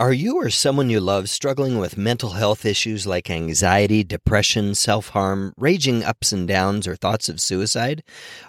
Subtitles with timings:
[0.00, 5.08] Are you or someone you love struggling with mental health issues like anxiety, depression, self
[5.08, 8.04] harm, raging ups and downs, or thoughts of suicide?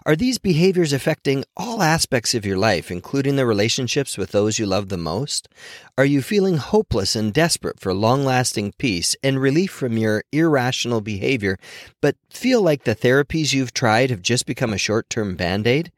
[0.05, 4.67] Are these behaviors affecting all aspects of your life, including the relationships with those you
[4.67, 5.49] love the most?
[5.97, 11.01] Are you feeling hopeless and desperate for long lasting peace and relief from your irrational
[11.01, 11.57] behavior,
[11.99, 15.91] but feel like the therapies you've tried have just become a short term band aid?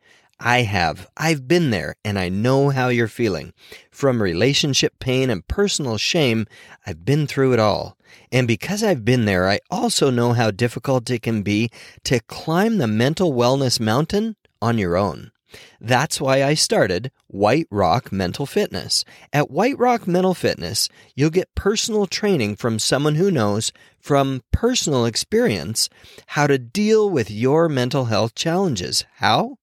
[0.44, 1.08] I have.
[1.16, 3.54] I've been there and I know how you're feeling.
[3.92, 6.48] From relationship pain and personal shame,
[6.86, 7.96] I've been through it all.
[8.32, 11.70] And because I've been there, I also know how difficult it can be
[12.06, 15.32] to climb the mental wellness mountain on your own.
[15.80, 19.06] That's why I started White Rock Mental Fitness.
[19.32, 25.06] At White Rock Mental Fitness, you'll get personal training from someone who knows from personal
[25.06, 25.88] experience
[26.28, 29.06] how to deal with your mental health challenges.
[29.18, 29.58] How?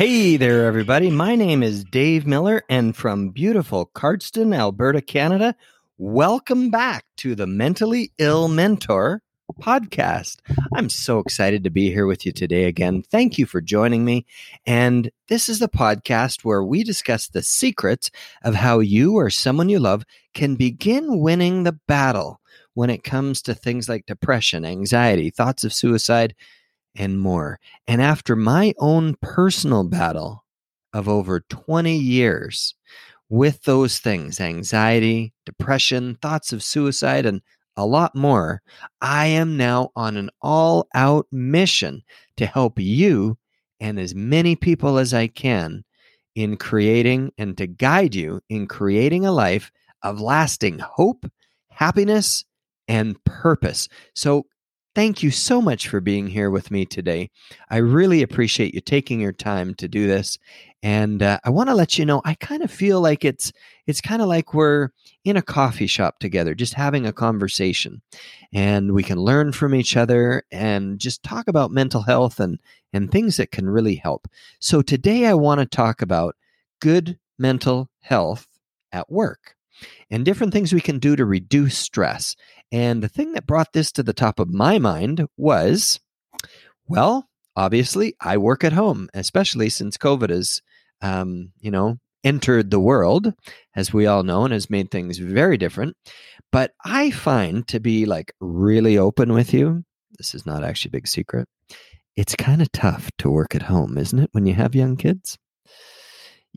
[0.00, 1.10] Hey there, everybody.
[1.10, 5.54] My name is Dave Miller, and from beautiful Cardston, Alberta, Canada,
[5.98, 9.20] welcome back to the Mentally Ill Mentor
[9.60, 10.38] podcast.
[10.74, 13.02] I'm so excited to be here with you today again.
[13.02, 14.24] Thank you for joining me.
[14.64, 18.10] And this is the podcast where we discuss the secrets
[18.42, 22.40] of how you or someone you love can begin winning the battle
[22.72, 26.34] when it comes to things like depression, anxiety, thoughts of suicide
[26.96, 27.58] and more.
[27.86, 30.44] And after my own personal battle
[30.92, 32.74] of over 20 years
[33.28, 37.40] with those things anxiety, depression, thoughts of suicide, and
[37.76, 38.60] a lot more
[39.00, 42.02] I am now on an all out mission
[42.36, 43.38] to help you
[43.78, 45.84] and as many people as I can
[46.34, 49.70] in creating and to guide you in creating a life
[50.02, 51.24] of lasting hope,
[51.70, 52.44] happiness,
[52.88, 53.88] and purpose.
[54.14, 54.46] So
[54.92, 57.30] Thank you so much for being here with me today.
[57.68, 60.36] I really appreciate you taking your time to do this.
[60.82, 63.52] And uh, I want to let you know I kind of feel like it's
[63.86, 64.88] it's kind of like we're
[65.24, 68.02] in a coffee shop together just having a conversation.
[68.52, 72.58] And we can learn from each other and just talk about mental health and
[72.92, 74.26] and things that can really help.
[74.58, 76.34] So today I want to talk about
[76.80, 78.48] good mental health
[78.90, 79.54] at work
[80.10, 82.36] and different things we can do to reduce stress.
[82.72, 86.00] And the thing that brought this to the top of my mind was
[86.90, 90.60] well, obviously, I work at home, especially since COVID has,
[91.00, 93.32] um, you know, entered the world,
[93.76, 95.96] as we all know, and has made things very different.
[96.52, 99.84] But I find to be like really open with you,
[100.18, 101.48] this is not actually a big secret.
[102.16, 105.38] It's kind of tough to work at home, isn't it, when you have young kids?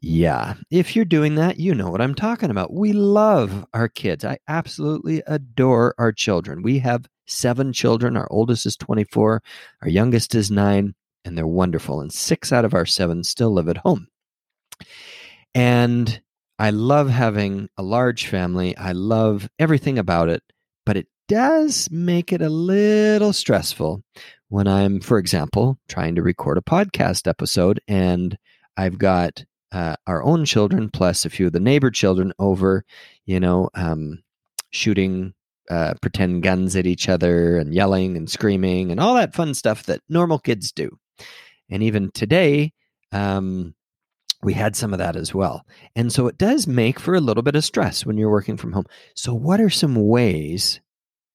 [0.02, 2.74] Yeah, if you're doing that, you know what I'm talking about.
[2.74, 4.26] We love our kids.
[4.26, 6.62] I absolutely adore our children.
[6.62, 8.18] We have seven children.
[8.18, 9.42] Our oldest is 24,
[9.82, 12.02] our youngest is nine, and they're wonderful.
[12.02, 14.08] And six out of our seven still live at home.
[15.56, 16.22] And
[16.60, 18.76] I love having a large family.
[18.78, 20.44] I love everything about it,
[20.86, 24.04] but it does make it a little stressful
[24.50, 28.38] when I'm, for example, trying to record a podcast episode and
[28.76, 32.86] I've got uh, our own children plus a few of the neighbor children over,
[33.26, 34.24] you know, um,
[34.70, 35.34] shooting
[35.70, 39.84] uh, pretend guns at each other and yelling and screaming and all that fun stuff
[39.84, 40.98] that normal kids do.
[41.70, 42.74] And even today,
[43.12, 43.74] um,
[44.44, 45.66] we had some of that as well.
[45.96, 48.74] And so it does make for a little bit of stress when you're working from
[48.74, 48.86] home.
[49.16, 50.82] So, what are some ways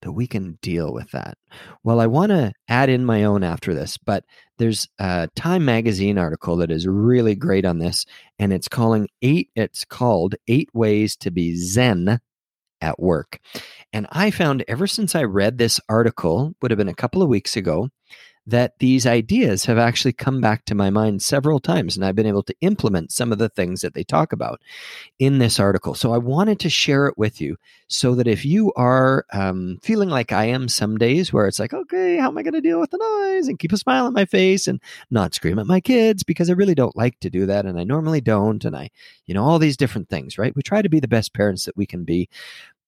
[0.02, 1.36] that we can deal with that?
[1.82, 4.24] Well, I want to add in my own after this, but
[4.58, 8.06] there's a Time magazine article that is really great on this,
[8.38, 9.50] and it's calling eight.
[9.54, 12.20] It's called Eight Ways to Be Zen
[12.80, 13.40] at Work.
[13.92, 17.28] And I found ever since I read this article, would have been a couple of
[17.28, 17.88] weeks ago,
[18.48, 22.24] that these ideas have actually come back to my mind several times, and I've been
[22.24, 24.62] able to implement some of the things that they talk about
[25.18, 25.94] in this article.
[25.94, 27.58] So I wanted to share it with you
[27.88, 31.74] so that if you are um, feeling like I am some days where it's like,
[31.74, 34.14] okay, how am I going to deal with the noise and keep a smile on
[34.14, 34.80] my face and
[35.10, 37.84] not scream at my kids because I really don't like to do that, and I
[37.84, 38.88] normally don't, and I,
[39.26, 40.56] you know, all these different things, right?
[40.56, 42.30] We try to be the best parents that we can be,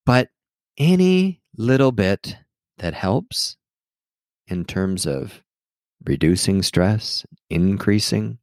[0.07, 0.31] but
[0.79, 2.39] any little bit
[2.79, 3.59] that helps
[4.49, 5.43] in terms of
[6.05, 8.39] reducing stress, increasing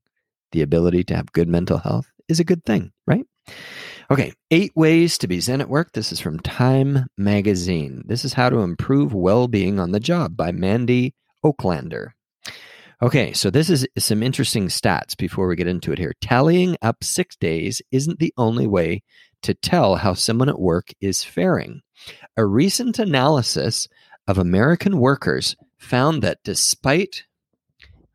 [0.52, 3.26] the ability to have good mental health is a good thing, right?
[4.10, 5.92] Okay, eight ways to be Zen at work.
[5.92, 8.04] This is from Time Magazine.
[8.06, 11.14] This is how to improve well being on the job by Mandy
[11.44, 12.12] Oaklander.
[13.02, 16.14] Okay, so this is some interesting stats before we get into it here.
[16.22, 19.04] Tallying up six days isn't the only way
[19.44, 21.82] to tell how someone at work is faring.
[22.38, 23.88] A recent analysis
[24.28, 27.26] of American workers found that despite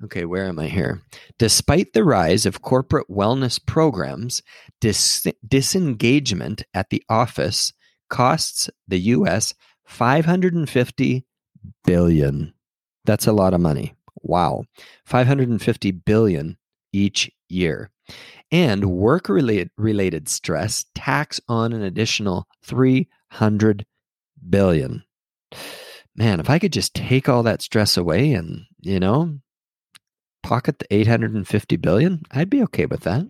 [0.05, 1.01] Okay, where am I here?
[1.39, 4.43] Despite the rise of corporate wellness programs,
[4.81, 7.73] dis- disengagement at the office
[8.09, 9.55] costs the US
[9.87, 11.25] 550
[11.85, 12.53] billion.
[13.05, 13.95] That's a lot of money.
[14.23, 14.65] Wow.
[15.07, 16.57] 550 billion
[16.93, 17.91] each year.
[18.51, 23.87] And work related stress tacks on an additional 300
[24.49, 25.05] billion.
[26.17, 29.39] Man, if I could just take all that stress away and, you know,
[30.43, 33.27] pocket the 850 billion, I'd be okay with that.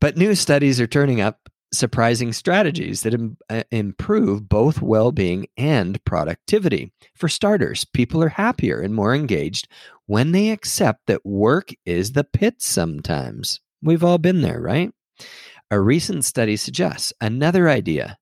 [0.00, 5.46] But new studies are turning up surprising strategies that Im- uh, improve both well being
[5.56, 6.92] and productivity.
[7.14, 9.68] For starters, people are happier and more engaged
[10.06, 13.60] when they accept that work is the pit sometimes.
[13.82, 14.92] We've all been there, right?
[15.70, 18.18] A recent study suggests another idea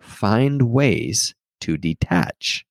[0.00, 2.64] find ways to detach.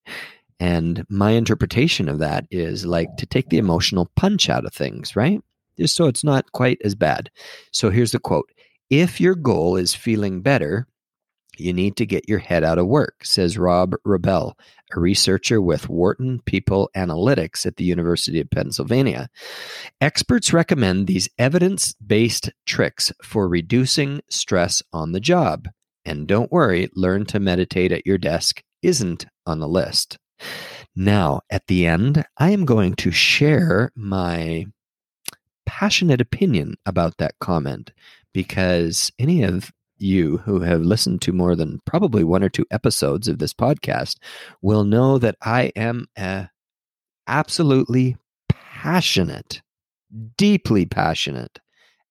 [0.60, 5.16] And my interpretation of that is like to take the emotional punch out of things,
[5.16, 5.42] right?
[5.80, 7.30] Just so it's not quite as bad.
[7.72, 8.52] So here's the quote
[8.90, 10.88] If your goal is feeling better,
[11.60, 14.58] you need to get your head out of work, says Rob Rebel,
[14.96, 19.30] a researcher with Wharton People Analytics at the University of Pennsylvania.
[20.02, 25.68] Experts recommend these evidence based tricks for reducing stress on the job.
[26.06, 30.18] And don't worry, learn to meditate at your desk isn't on the list.
[30.96, 34.66] Now, at the end, I am going to share my
[35.66, 37.92] passionate opinion about that comment
[38.34, 43.28] because any of you who have listened to more than probably one or two episodes
[43.28, 44.18] of this podcast
[44.62, 46.50] will know that I am a
[47.28, 49.62] absolutely passionate,
[50.38, 51.60] deeply passionate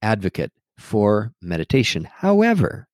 [0.02, 2.04] advocate for meditation.
[2.04, 2.87] However,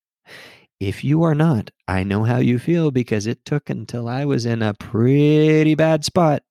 [0.81, 4.47] if you are not, I know how you feel because it took until I was
[4.47, 6.43] in a pretty bad spot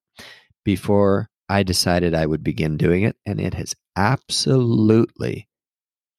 [0.64, 3.16] before I decided I would begin doing it.
[3.26, 5.48] And it has absolutely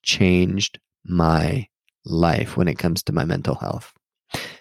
[0.02, 1.68] changed my
[2.04, 3.92] life when it comes to my mental health.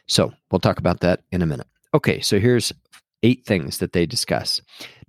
[0.07, 1.67] So we'll talk about that in a minute.
[1.93, 2.73] Okay, so here's
[3.23, 4.61] eight things that they discuss.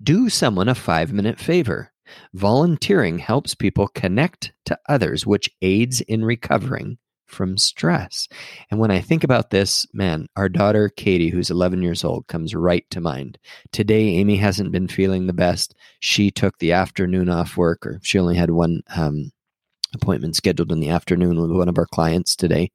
[0.02, 1.92] Do someone a five minute favor.
[2.34, 6.98] Volunteering helps people connect to others, which aids in recovering
[7.34, 8.28] from stress.
[8.70, 12.54] And when I think about this, man, our daughter Katie, who's 11 years old, comes
[12.54, 13.38] right to mind.
[13.72, 15.74] Today, Amy hasn't been feeling the best.
[16.00, 19.32] She took the afternoon off work, or she only had one um,
[19.92, 22.70] appointment scheduled in the afternoon with one of our clients today.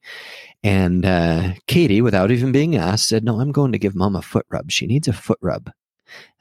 [0.64, 4.22] And uh, Katie, without even being asked, said, No, I'm going to give mom a
[4.22, 4.72] foot rub.
[4.72, 5.72] She needs a foot rub.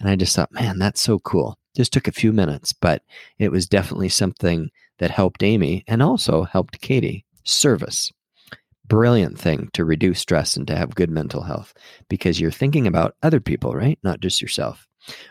[0.00, 1.58] And I just thought, man, that's so cool.
[1.76, 3.02] Just took a few minutes, but
[3.38, 8.12] it was definitely something that helped Amy and also helped Katie service.
[8.88, 11.74] Brilliant thing to reduce stress and to have good mental health
[12.08, 13.98] because you're thinking about other people, right?
[14.02, 14.86] Not just yourself.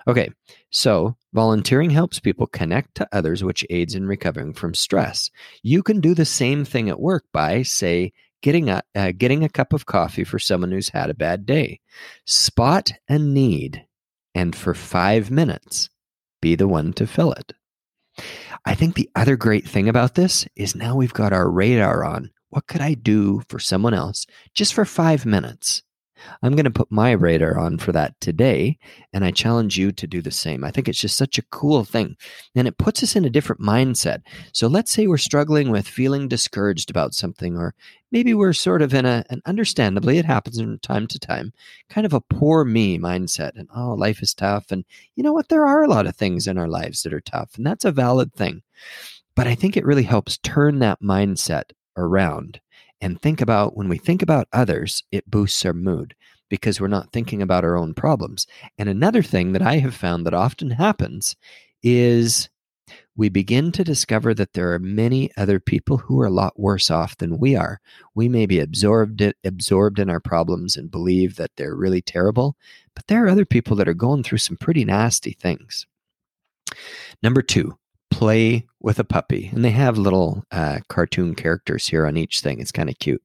[0.07, 0.29] Okay,
[0.71, 5.29] so volunteering helps people connect to others, which aids in recovering from stress.
[5.63, 9.49] You can do the same thing at work by, say, getting a uh, getting a
[9.49, 11.79] cup of coffee for someone who's had a bad day.
[12.25, 13.85] Spot a need,
[14.35, 15.89] and for five minutes,
[16.41, 17.53] be the one to fill it.
[18.65, 22.31] I think the other great thing about this is now we've got our radar on.
[22.49, 25.83] What could I do for someone else just for five minutes?
[26.41, 28.77] I'm going to put my radar on for that today,
[29.13, 30.63] and I challenge you to do the same.
[30.63, 32.15] I think it's just such a cool thing,
[32.55, 34.21] and it puts us in a different mindset.
[34.51, 37.75] So let's say we're struggling with feeling discouraged about something, or
[38.11, 41.53] maybe we're sort of in a, and understandably, it happens from time to time,
[41.89, 44.71] kind of a poor me mindset, and oh, life is tough.
[44.71, 44.85] And
[45.15, 45.49] you know what?
[45.49, 47.91] There are a lot of things in our lives that are tough, and that's a
[47.91, 48.63] valid thing.
[49.35, 51.65] But I think it really helps turn that mindset
[51.97, 52.61] around
[53.01, 56.15] and think about when we think about others, it boosts our mood.
[56.49, 58.47] because we're not thinking about our own problems.
[58.77, 61.35] And another thing that I have found that often happens
[61.83, 62.49] is
[63.17, 66.89] we begin to discover that there are many other people who are a lot worse
[66.89, 67.81] off than we are.
[68.15, 72.55] We may be absorbed absorbed in our problems and believe that they're really terrible,
[72.95, 75.85] but there are other people that are going through some pretty nasty things.
[77.21, 77.77] Number two,
[78.11, 79.49] play with a puppy.
[79.53, 82.59] And they have little uh, cartoon characters here on each thing.
[82.59, 83.21] It's kind of cute.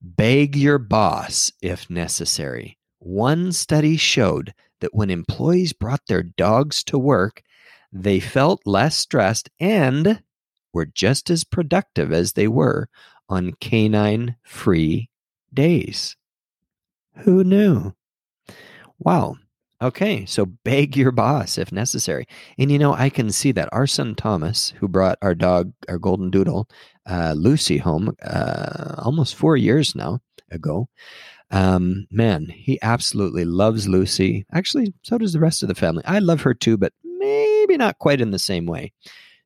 [0.00, 2.78] Beg your boss if necessary.
[2.98, 7.42] One study showed that when employees brought their dogs to work,
[7.92, 10.22] they felt less stressed and
[10.72, 12.88] were just as productive as they were
[13.28, 15.08] on canine free
[15.52, 16.16] days.
[17.18, 17.94] Who knew?
[18.98, 19.36] Wow.
[19.82, 22.26] Okay, so beg your boss if necessary.
[22.58, 23.68] And you know, I can see that.
[23.72, 26.68] Our son Thomas, who brought our dog, our golden doodle,
[27.04, 30.88] uh, Lucy, home uh, almost four years now ago,
[31.50, 34.46] um, man, he absolutely loves Lucy.
[34.50, 36.02] Actually, so does the rest of the family.
[36.06, 38.92] I love her too, but maybe not quite in the same way.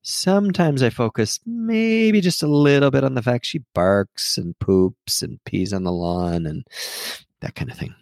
[0.02, 5.22] Sometimes I focus maybe just a little bit on the fact she barks and poops
[5.22, 6.64] and pees on the lawn and
[7.40, 7.94] that kind of thing.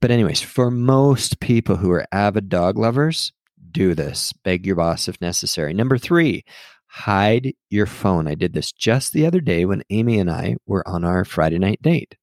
[0.00, 3.32] But, anyways, for most people who are avid dog lovers,
[3.70, 4.32] do this.
[4.32, 5.74] Beg your boss if necessary.
[5.74, 6.44] Number three,
[6.86, 8.26] hide your phone.
[8.26, 11.58] I did this just the other day when Amy and I were on our Friday
[11.58, 12.16] night date.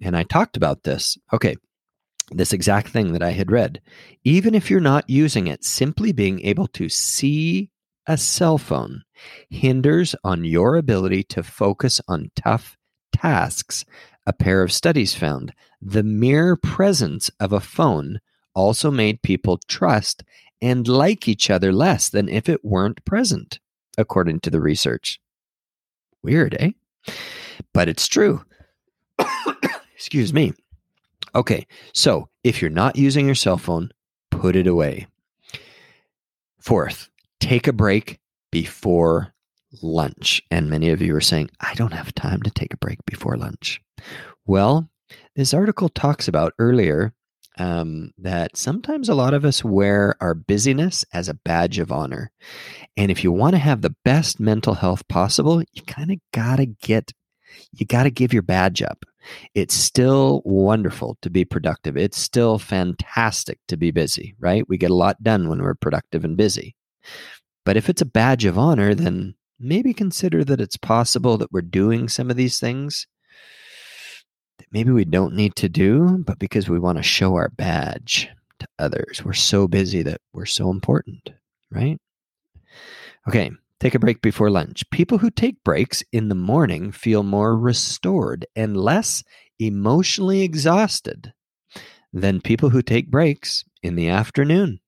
[0.00, 1.16] And I talked about this.
[1.32, 1.56] Okay,
[2.30, 3.80] this exact thing that I had read.
[4.24, 7.70] Even if you're not using it, simply being able to see
[8.06, 9.02] a cell phone
[9.50, 12.76] hinders on your ability to focus on tough
[13.12, 13.84] tasks.
[14.28, 18.20] A pair of studies found the mere presence of a phone
[18.54, 20.22] also made people trust
[20.60, 23.58] and like each other less than if it weren't present,
[23.96, 25.18] according to the research.
[26.22, 26.72] Weird, eh?
[27.72, 28.44] But it's true.
[29.94, 30.52] Excuse me.
[31.34, 33.92] Okay, so if you're not using your cell phone,
[34.30, 35.06] put it away.
[36.60, 37.08] Fourth,
[37.40, 38.20] take a break
[38.52, 39.32] before
[39.82, 40.42] lunch.
[40.50, 43.36] And many of you are saying, I don't have time to take a break before
[43.36, 43.80] lunch.
[44.46, 44.88] Well,
[45.36, 47.12] this article talks about earlier
[47.58, 52.30] um, that sometimes a lot of us wear our busyness as a badge of honor.
[52.96, 56.56] And if you want to have the best mental health possible, you kind of got
[56.56, 57.12] to get,
[57.72, 59.04] you got to give your badge up.
[59.54, 61.96] It's still wonderful to be productive.
[61.96, 64.66] It's still fantastic to be busy, right?
[64.68, 66.76] We get a lot done when we're productive and busy.
[67.64, 71.62] But if it's a badge of honor, then maybe consider that it's possible that we're
[71.62, 73.06] doing some of these things
[74.58, 78.28] that maybe we don't need to do, but because we want to show our badge
[78.60, 79.24] to others.
[79.24, 81.30] We're so busy that we're so important,
[81.70, 81.98] right?
[83.26, 83.50] Okay,
[83.80, 84.88] take a break before lunch.
[84.90, 89.22] People who take breaks in the morning feel more restored and less
[89.58, 91.32] emotionally exhausted
[92.12, 94.80] than people who take breaks in the afternoon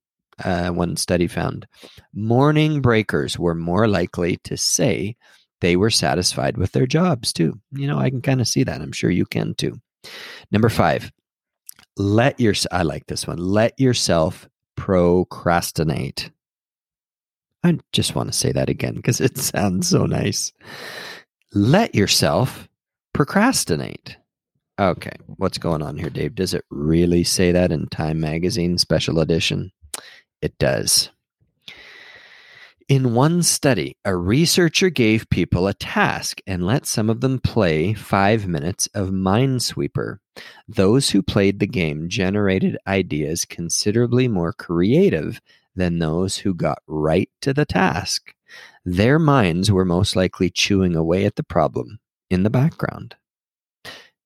[0.45, 1.67] uh, one study found.
[2.15, 5.17] Morning breakers were more likely to say
[5.61, 7.59] they were satisfied with their jobs too.
[7.73, 8.81] You know, I can kind of see that.
[8.81, 9.81] I'm sure you can too.
[10.51, 11.13] Number five,
[11.97, 16.31] let your, I like this one, let yourself procrastinate.
[17.63, 20.53] I just want to say that again because it sounds so nice.
[21.53, 22.69] Let yourself
[23.13, 24.17] procrastinate.
[24.79, 26.35] Okay, what's going on here, Dave?
[26.35, 29.71] Does it really say that in Time Magazine Special Edition?
[30.43, 31.11] It does.
[32.89, 37.95] In one study, a researcher gave people a task and let some of them play
[37.95, 40.19] five minutes of Minesweeper.
[40.67, 45.41] Those who played the game generated ideas considerably more creative
[45.77, 48.35] than those who got right to the task.
[48.85, 53.15] Their minds were most likely chewing away at the problem in the background.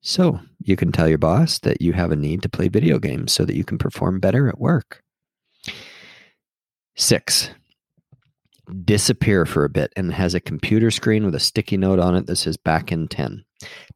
[0.01, 3.35] So, you can tell your boss that you have a need to play video games
[3.35, 5.03] so that you can perform better at work.
[6.97, 7.51] Six,
[8.85, 12.27] disappear for a bit and has a computer screen with a sticky note on it
[12.27, 13.45] that says back in 10.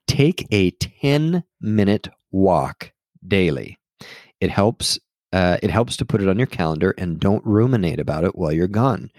[0.06, 2.92] Take a 10 minute walk
[3.26, 3.78] daily.
[4.40, 4.98] It helps
[5.32, 8.52] uh, it helps to put it on your calendar and don't ruminate about it while
[8.52, 9.10] you're gone.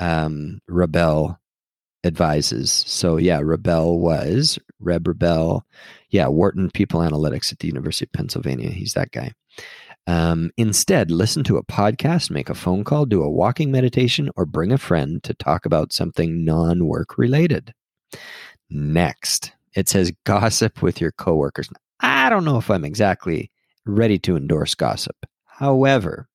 [0.00, 1.38] Um, Rebel
[2.04, 2.72] advises.
[2.86, 5.66] So yeah, Rebel was Reb Rebel.
[6.10, 8.70] Yeah, Wharton People Analytics at the University of Pennsylvania.
[8.70, 9.32] He's that guy.
[10.08, 14.46] Um, instead, listen to a podcast, make a phone call, do a walking meditation, or
[14.46, 17.74] bring a friend to talk about something non work related.
[18.70, 21.68] Next, it says gossip with your coworkers.
[22.00, 23.50] I don't know if I'm exactly
[23.84, 25.16] ready to endorse gossip.
[25.44, 26.26] However,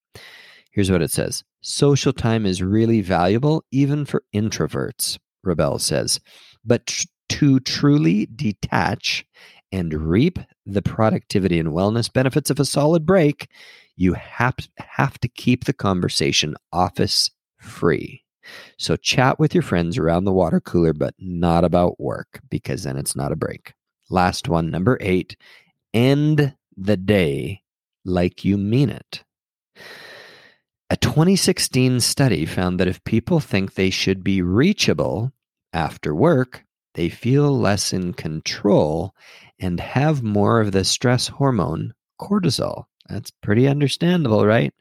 [0.71, 6.19] here's what it says social time is really valuable, even for introverts, Rebel says.
[6.63, 9.25] But tr- to truly detach
[9.73, 10.37] and reap
[10.67, 13.49] the productivity and wellness benefits of a solid break,
[13.95, 18.23] you have, have to keep the conversation office free.
[18.77, 22.97] So chat with your friends around the water cooler, but not about work because then
[22.97, 23.73] it's not a break.
[24.11, 25.35] Last one, number eight,
[25.91, 27.63] end the day
[28.05, 29.23] like you mean it.
[30.91, 35.31] A 2016 study found that if people think they should be reachable
[35.71, 36.63] after work,
[36.93, 39.15] they feel less in control
[39.63, 42.84] and have more of the stress hormone cortisol.
[43.08, 44.74] That's pretty understandable, right?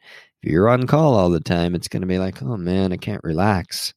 [0.43, 2.97] If you're on call all the time, it's going to be like, oh man, I
[2.97, 3.95] can't relax.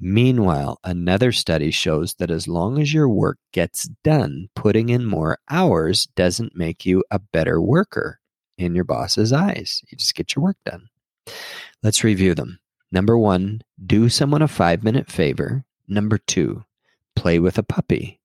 [0.00, 5.38] Meanwhile, another study shows that as long as your work gets done, putting in more
[5.48, 8.18] hours doesn't make you a better worker
[8.56, 9.82] in your boss's eyes.
[9.88, 10.88] You just get your work done.
[11.84, 12.58] Let's review them.
[12.90, 15.64] Number one, do someone a five minute favor.
[15.86, 16.64] Number two,
[17.14, 18.17] play with a puppy.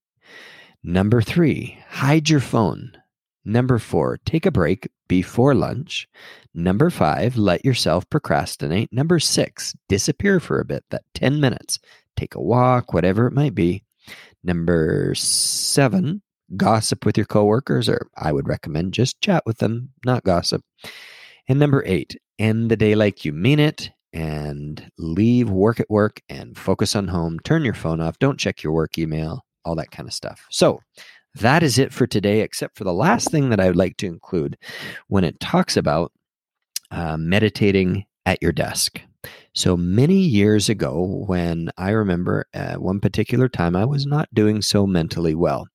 [0.84, 2.92] Number three, hide your phone.
[3.46, 6.08] Number four, take a break before lunch.
[6.54, 8.92] Number five, let yourself procrastinate.
[8.92, 11.80] Number six, disappear for a bit, that 10 minutes.
[12.18, 13.84] Take a walk, whatever it might be.
[14.44, 16.22] Number seven,
[16.58, 20.63] gossip with your coworkers, or I would recommend just chat with them, not gossip.
[21.48, 26.22] And number eight, end the day like you mean it and leave work at work
[26.30, 27.40] and focus on home.
[27.40, 28.20] Turn your phone off.
[28.20, 30.46] Don't check your work email, all that kind of stuff.
[30.50, 30.79] So,
[31.36, 34.05] that is it for today, except for the last thing that I would like to
[34.05, 34.58] include
[35.08, 36.12] when it talks about
[36.91, 39.01] uh, meditating at your desk.
[39.55, 44.62] So many years ago, when I remember at one particular time, I was not doing
[44.62, 45.67] so mentally well.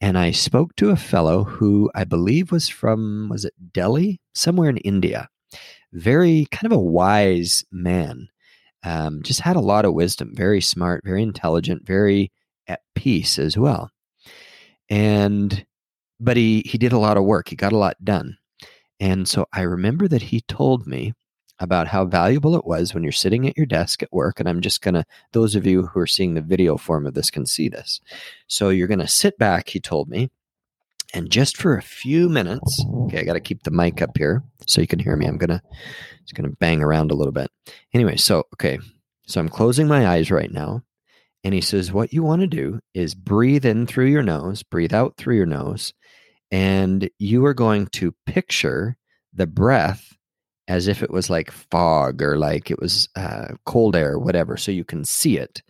[0.00, 4.20] And I spoke to a fellow who I believe was from, was it Delhi?
[4.34, 5.28] Somewhere in India.
[5.92, 8.28] Very kind of a wise man.
[8.82, 12.30] Um, just had a lot of wisdom, very smart, very intelligent, very
[12.68, 13.90] at peace as well
[14.88, 15.64] and
[16.20, 17.48] but he he did a lot of work.
[17.48, 18.36] He got a lot done.
[19.00, 21.14] And so I remember that he told me
[21.60, 24.40] about how valuable it was when you're sitting at your desk at work.
[24.40, 27.14] And I'm just going to, those of you who are seeing the video form of
[27.14, 28.00] this can see this.
[28.48, 30.30] So you're going to sit back, he told me,
[31.14, 34.42] and just for a few minutes, okay, I got to keep the mic up here
[34.66, 35.26] so you can hear me.
[35.26, 35.62] I'm going to,
[36.24, 37.50] just going to bang around a little bit.
[37.94, 38.78] Anyway, so, okay,
[39.26, 40.82] so I'm closing my eyes right now.
[41.48, 44.92] And he says, What you want to do is breathe in through your nose, breathe
[44.92, 45.94] out through your nose,
[46.50, 48.98] and you are going to picture
[49.32, 50.14] the breath
[50.68, 54.58] as if it was like fog or like it was uh, cold air, or whatever,
[54.58, 55.62] so you can see it.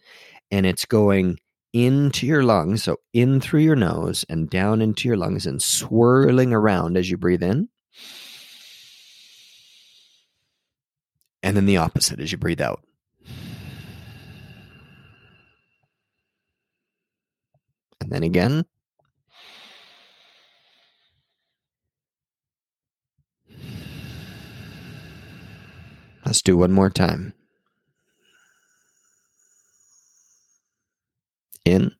[0.50, 1.38] And it's going
[1.72, 6.53] into your lungs, so in through your nose and down into your lungs and swirling
[6.53, 7.68] around as you breathe in.
[11.44, 12.83] And then the opposite as you breathe out.
[18.09, 18.64] And then again.
[26.25, 27.35] Let's do one more time.
[31.66, 31.92] In.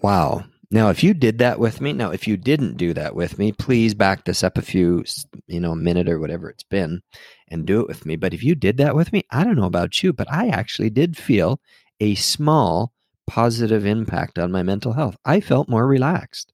[0.00, 0.44] Wow.
[0.72, 3.50] Now, if you did that with me, now if you didn't do that with me,
[3.50, 5.04] please back this up a few,
[5.48, 7.02] you know, a minute or whatever it's been
[7.48, 8.14] and do it with me.
[8.14, 10.90] But if you did that with me, I don't know about you, but I actually
[10.90, 11.60] did feel
[11.98, 12.92] a small
[13.26, 15.16] positive impact on my mental health.
[15.24, 16.52] I felt more relaxed.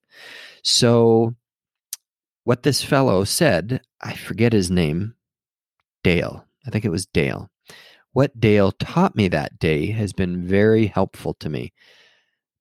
[0.62, 1.34] So,
[2.44, 5.14] what this fellow said, I forget his name,
[6.02, 6.46] Dale.
[6.66, 7.50] I think it was Dale.
[8.12, 11.72] What Dale taught me that day has been very helpful to me.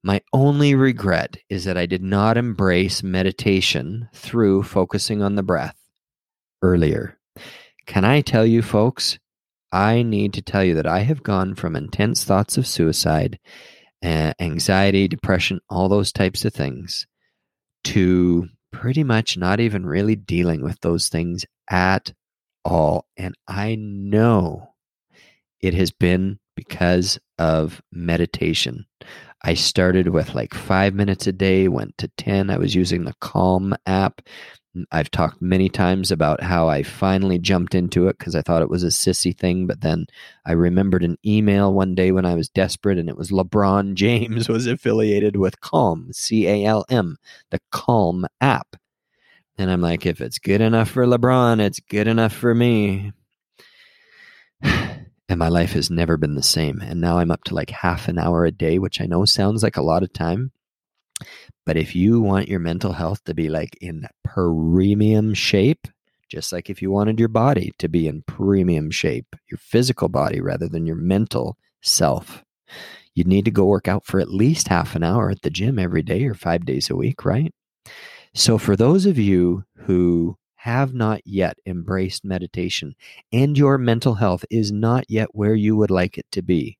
[0.06, 5.76] My only regret is that I did not embrace meditation through focusing on the breath
[6.62, 7.18] earlier.
[7.88, 9.18] Can I tell you, folks?
[9.72, 13.39] I need to tell you that I have gone from intense thoughts of suicide,
[14.04, 17.08] anxiety, depression, all those types of things,
[17.86, 22.13] to pretty much not even really dealing with those things at
[22.63, 23.08] all.
[23.18, 24.76] And I know
[25.62, 28.86] it has been because of meditation.
[29.43, 32.50] I started with like five minutes a day, went to 10.
[32.50, 34.21] I was using the Calm app.
[34.91, 38.69] I've talked many times about how I finally jumped into it because I thought it
[38.69, 39.67] was a sissy thing.
[39.67, 40.08] But then
[40.45, 44.50] I remembered an email one day when I was desperate, and it was LeBron James
[44.50, 47.17] was affiliated with Calm, C A L M,
[47.52, 48.76] the Calm app.
[49.58, 53.13] And I'm like, if it's good enough for LeBron, it's good enough for me
[55.28, 56.82] and my life has never been the same.
[56.82, 59.64] And now I'm up to like half an hour a day, which I know sounds
[59.64, 60.52] like a lot of time.
[61.66, 65.88] But if you want your mental health to be like in premium shape,
[66.30, 70.42] just like if you wanted your body to be in premium shape, your physical body
[70.42, 72.44] rather than your mental self.
[73.14, 75.80] You'd need to go work out for at least half an hour at the gym
[75.80, 77.54] every day or five days a week, right?
[78.34, 82.95] So, for those of you who have not yet embraced meditation
[83.32, 86.75] and your mental health is not yet where you would like it to be,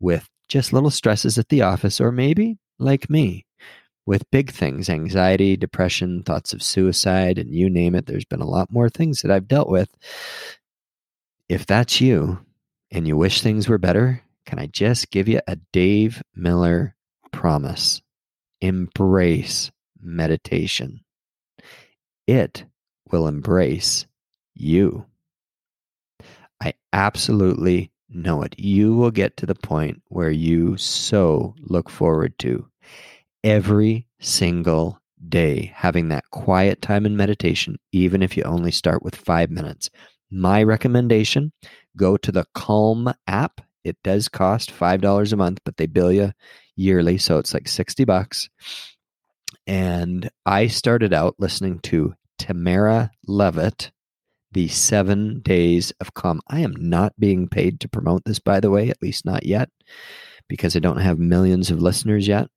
[0.00, 3.44] with just little stresses at the office, or maybe, like me,
[4.06, 8.06] with big things anxiety, depression, thoughts of suicide, and you name it.
[8.06, 9.94] There's been a lot more things that I've dealt with.
[11.50, 12.40] If that's you
[12.90, 16.94] and you wish things were better, can I just give you a Dave Miller
[17.30, 18.00] promise?
[18.62, 21.00] Embrace meditation.
[22.26, 22.64] It
[23.10, 24.06] will embrace
[24.54, 25.06] you.
[26.60, 28.58] I absolutely know it.
[28.58, 32.68] You will get to the point where you so look forward to
[33.44, 39.14] every single day having that quiet time in meditation, even if you only start with
[39.14, 39.90] five minutes.
[40.30, 41.52] My recommendation
[41.96, 43.60] go to the Calm app.
[43.84, 46.32] It does cost $5 a month, but they bill you
[46.76, 47.18] yearly.
[47.18, 48.48] So it's like 60 bucks.
[49.66, 53.90] And I started out listening to Tamara Levitt,
[54.52, 56.40] The Seven Days of Calm.
[56.48, 59.68] I am not being paid to promote this, by the way, at least not yet,
[60.48, 62.48] because I don't have millions of listeners yet.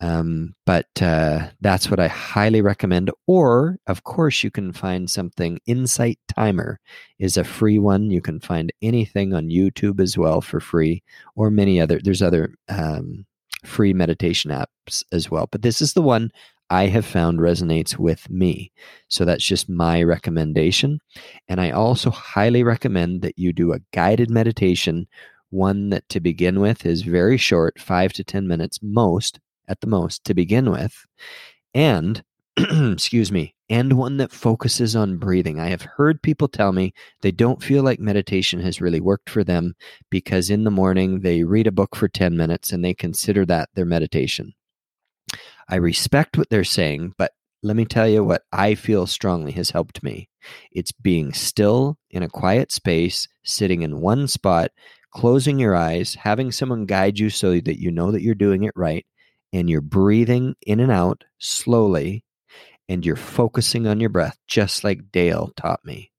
[0.00, 3.10] Um, but uh, that's what I highly recommend.
[3.26, 5.58] Or, of course, you can find something.
[5.66, 6.80] Insight Timer
[7.18, 8.10] is a free one.
[8.10, 11.02] You can find anything on YouTube as well for free,
[11.34, 11.98] or many other.
[12.02, 13.24] There's other um,
[13.64, 15.48] free meditation apps as well.
[15.50, 16.30] But this is the one
[16.70, 18.72] I have found resonates with me.
[19.08, 21.00] So that's just my recommendation.
[21.48, 25.06] And I also highly recommend that you do a guided meditation.
[25.50, 29.86] One that to begin with is very short, five to 10 minutes most at the
[29.86, 31.06] most to begin with,
[31.74, 32.22] and
[32.56, 35.60] excuse me, and one that focuses on breathing.
[35.60, 39.44] I have heard people tell me they don't feel like meditation has really worked for
[39.44, 39.74] them
[40.10, 43.68] because in the morning they read a book for 10 minutes and they consider that
[43.74, 44.54] their meditation.
[45.68, 49.70] I respect what they're saying, but let me tell you what I feel strongly has
[49.70, 50.28] helped me.
[50.70, 54.70] It's being still in a quiet space, sitting in one spot,
[55.12, 58.74] closing your eyes, having someone guide you so that you know that you're doing it
[58.76, 59.04] right,
[59.52, 62.22] and you're breathing in and out slowly
[62.88, 66.12] and you're focusing on your breath, just like Dale taught me.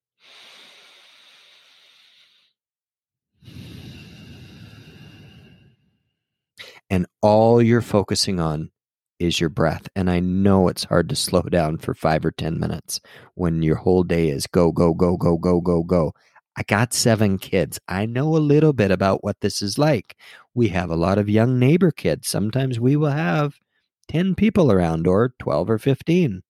[6.90, 8.72] And all you're focusing on
[9.20, 9.88] is your breath.
[9.96, 13.00] And I know it's hard to slow down for five or 10 minutes
[13.36, 16.14] when your whole day is go, go, go, go, go, go, go.
[16.56, 17.80] I got seven kids.
[17.88, 20.16] I know a little bit about what this is like.
[20.56, 22.28] We have a lot of young neighbor kids.
[22.28, 23.60] Sometimes we will have
[24.08, 26.42] 10 people around or 12 or 15.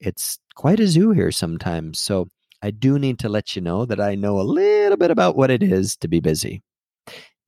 [0.00, 2.00] It's quite a zoo here sometimes.
[2.00, 2.28] So
[2.60, 5.50] I do need to let you know that I know a little bit about what
[5.50, 6.62] it is to be busy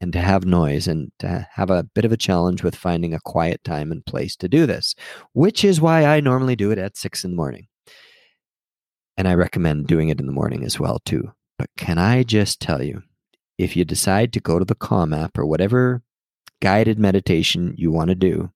[0.01, 3.21] and to have noise and to have a bit of a challenge with finding a
[3.21, 4.95] quiet time and place to do this,
[5.33, 7.69] which is why I normally do it at six in the morning.
[9.17, 11.33] And I recommend doing it in the morning as well, too.
[11.59, 13.03] But can I just tell you,
[13.57, 16.03] if you decide to go to the Calm app or whatever
[16.61, 18.51] guided meditation you want to do,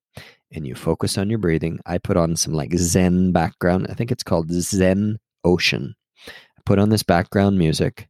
[0.53, 3.87] and you focus on your breathing, I put on some like Zen background.
[3.89, 5.95] I think it's called Zen Ocean.
[6.27, 8.07] I put on this background music.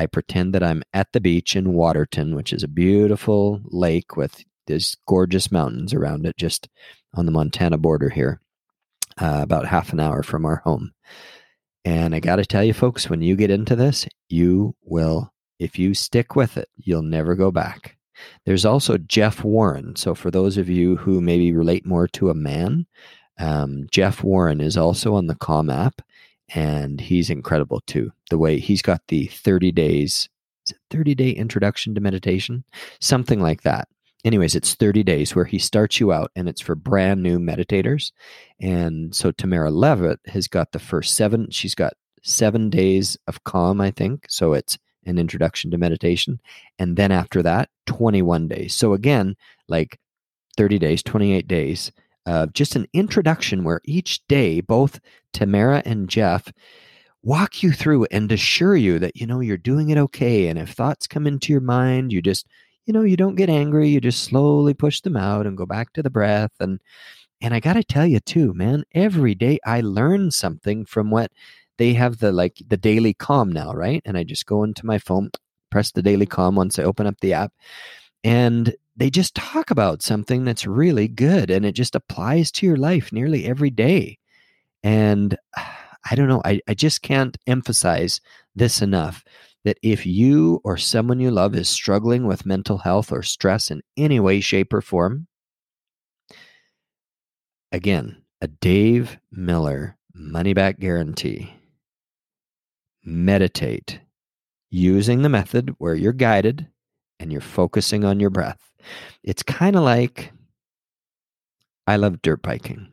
[0.00, 4.42] I pretend that I'm at the beach in Waterton, which is a beautiful lake with
[4.66, 6.70] these gorgeous mountains around it, just
[7.12, 8.40] on the Montana border here,
[9.20, 10.92] uh, about half an hour from our home.
[11.84, 15.78] And I got to tell you, folks, when you get into this, you will, if
[15.78, 17.98] you stick with it, you'll never go back.
[18.46, 19.96] There's also Jeff Warren.
[19.96, 22.86] So, for those of you who maybe relate more to a man,
[23.38, 26.00] um, Jeff Warren is also on the Calm app,
[26.54, 28.12] and he's incredible too.
[28.30, 30.28] The way he's got the 30 days,
[30.90, 32.64] 30 day introduction to meditation,
[33.00, 33.88] something like that
[34.24, 38.12] anyways, it's 30 days where he starts you out and it's for brand new meditators.
[38.60, 43.80] And so Tamara Levitt has got the first seven, she's got seven days of calm,
[43.80, 44.26] I think.
[44.28, 46.40] So it's an introduction to meditation.
[46.78, 48.74] And then after that, 21 days.
[48.74, 49.36] So again,
[49.68, 49.98] like
[50.56, 51.92] 30 days, 28 days,
[52.26, 55.00] uh, just an introduction where each day, both
[55.32, 56.52] Tamara and Jeff
[57.22, 60.48] walk you through and assure you that, you know, you're doing it okay.
[60.48, 62.46] And if thoughts come into your mind, you just
[62.86, 63.88] you know, you don't get angry.
[63.88, 66.50] You just slowly push them out and go back to the breath.
[66.60, 66.80] And
[67.40, 71.32] and I got to tell you too, man, every day I learn something from what
[71.78, 74.02] they have the like the daily calm now, right?
[74.04, 75.30] And I just go into my phone,
[75.70, 77.52] press the daily calm once I open up the app,
[78.24, 82.76] and they just talk about something that's really good and it just applies to your
[82.76, 84.18] life nearly every day.
[84.82, 85.36] And
[86.10, 86.42] I don't know.
[86.44, 88.20] I, I just can't emphasize
[88.54, 89.24] this enough
[89.64, 93.82] that if you or someone you love is struggling with mental health or stress in
[93.96, 95.26] any way, shape, or form,
[97.70, 101.52] again, a Dave Miller money back guarantee.
[103.04, 104.00] Meditate
[104.70, 106.66] using the method where you're guided
[107.18, 108.69] and you're focusing on your breath.
[109.22, 110.32] It's kind of like
[111.86, 112.88] I love dirt biking.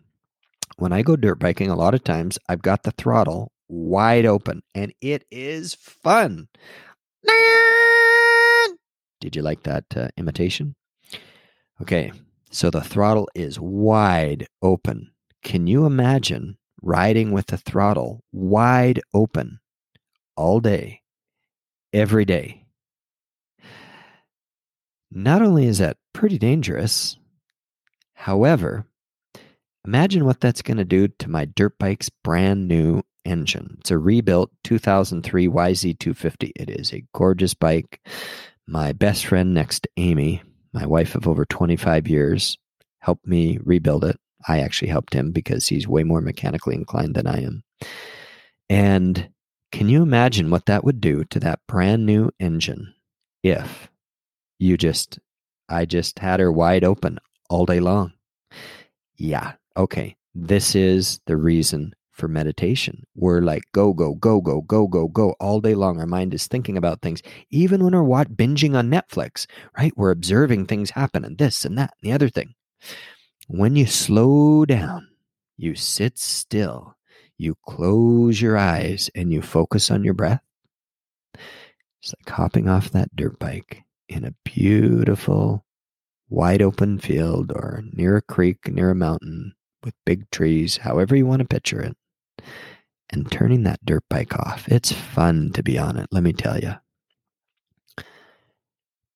[0.77, 4.61] When I go dirt biking, a lot of times I've got the throttle wide open
[4.75, 6.47] and it is fun.
[9.19, 10.75] Did you like that uh, imitation?
[11.81, 12.11] Okay,
[12.51, 15.11] so the throttle is wide open.
[15.43, 19.59] Can you imagine riding with the throttle wide open
[20.35, 21.01] all day,
[21.93, 22.66] every day?
[25.11, 27.17] Not only is that pretty dangerous,
[28.13, 28.85] however,
[29.85, 33.77] imagine what that's going to do to my dirt bike's brand new engine.
[33.79, 36.51] It's a rebuilt 2003 YZ250.
[36.55, 37.99] It is a gorgeous bike.
[38.67, 40.41] My best friend next to Amy,
[40.73, 42.57] my wife of over 25 years,
[42.99, 44.17] helped me rebuild it.
[44.47, 47.63] I actually helped him because he's way more mechanically inclined than I am.
[48.69, 49.29] And
[49.71, 52.93] can you imagine what that would do to that brand new engine
[53.43, 53.89] if
[54.59, 55.19] you just,
[55.69, 58.13] I just had her wide open all day long?
[59.15, 60.15] Yeah, okay.
[60.35, 63.05] This is the reason for meditation.
[63.15, 65.99] We're like go, go, go, go, go, go, go all day long.
[65.99, 67.21] Our mind is thinking about things.
[67.49, 69.45] Even when we're what, binging on Netflix,
[69.77, 69.93] right?
[69.95, 72.55] We're observing things happen and this and that and the other thing.
[73.47, 75.07] When you slow down,
[75.57, 76.95] you sit still,
[77.37, 80.41] you close your eyes, and you focus on your breath.
[82.01, 85.65] It's like hopping off that dirt bike in a beautiful,
[86.29, 91.25] wide open field or near a creek, near a mountain with big trees, however you
[91.25, 91.95] want to picture it
[93.09, 94.67] and turning that dirt bike off.
[94.67, 96.75] It's fun to be on it, let me tell you.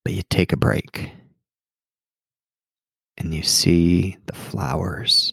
[0.04, 1.12] But you take a break
[3.16, 5.32] and you see the flowers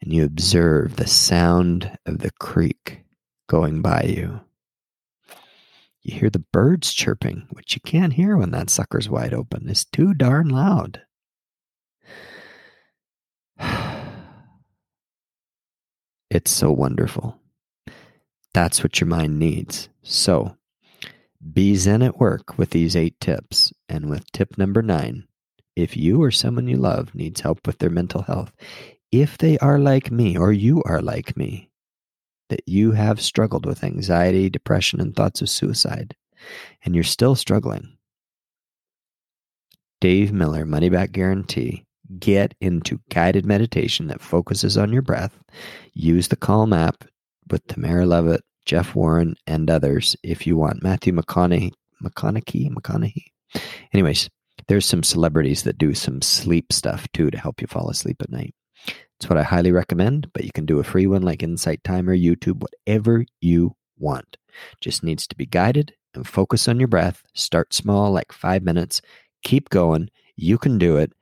[0.00, 3.02] and you observe the sound of the creek
[3.48, 4.40] going by you.
[6.02, 9.68] You hear the birds chirping, which you can't hear when that sucker's wide open.
[9.68, 11.02] It's too darn loud.
[16.34, 17.38] It's so wonderful.
[18.54, 19.90] That's what your mind needs.
[20.02, 20.56] So
[21.52, 23.72] be Zen at work with these eight tips.
[23.88, 25.26] And with tip number nine,
[25.76, 28.52] if you or someone you love needs help with their mental health,
[29.10, 31.70] if they are like me or you are like me,
[32.52, 36.14] that you have struggled with anxiety, depression, and thoughts of suicide,
[36.84, 37.96] and you're still struggling,
[40.02, 41.86] Dave Miller Money Back Guarantee
[42.18, 45.38] get into guided meditation that focuses on your breath.
[45.94, 47.04] Use the Calm app
[47.50, 50.82] with Tamara Levitt, Jeff Warren, and others if you want.
[50.82, 51.72] Matthew McConaughey,
[52.04, 53.24] McConaughey, McConaughey.
[53.94, 54.28] Anyways,
[54.68, 58.30] there's some celebrities that do some sleep stuff too to help you fall asleep at
[58.30, 58.54] night.
[58.86, 62.16] It's what I highly recommend, but you can do a free one like Insight Timer,
[62.16, 64.36] YouTube, whatever you want.
[64.80, 67.22] Just needs to be guided and focus on your breath.
[67.34, 69.00] Start small, like five minutes.
[69.44, 70.10] Keep going.
[70.36, 71.12] You can do it.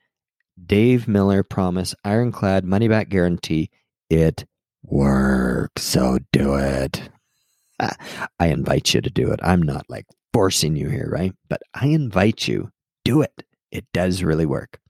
[0.66, 3.70] Dave Miller promise, ironclad money back guarantee.
[4.08, 4.44] It
[4.82, 5.82] works.
[5.82, 7.08] So do it.
[7.80, 9.40] I invite you to do it.
[9.42, 11.32] I'm not like forcing you here, right?
[11.48, 12.70] But I invite you,
[13.04, 13.42] do it.
[13.70, 14.80] It does really work.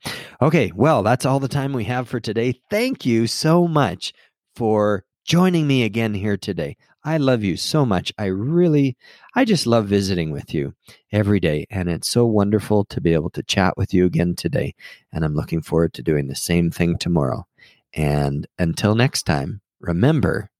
[0.40, 2.60] Okay, well, that's all the time we have for today.
[2.70, 4.12] Thank you so much
[4.56, 6.76] for joining me again here today.
[7.02, 8.12] I love you so much.
[8.18, 8.96] I really,
[9.34, 10.74] I just love visiting with you
[11.12, 11.66] every day.
[11.70, 14.74] And it's so wonderful to be able to chat with you again today.
[15.12, 17.46] And I'm looking forward to doing the same thing tomorrow.
[17.94, 20.50] And until next time, remember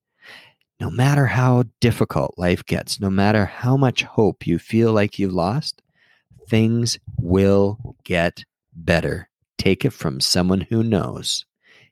[0.81, 5.35] no matter how difficult life gets, no matter how much hope you feel like you've
[5.35, 5.83] lost,
[6.51, 9.29] things will get better.
[9.57, 11.47] Take it from someone who knows.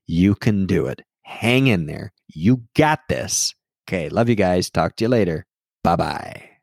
[0.06, 1.02] You can do it.
[1.22, 2.12] Hang in there.
[2.26, 3.54] You got this.
[3.88, 4.08] Okay.
[4.08, 4.70] Love you guys.
[4.70, 5.46] Talk to you later.
[5.84, 6.57] Bye bye.